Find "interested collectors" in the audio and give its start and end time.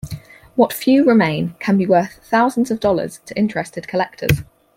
3.37-4.39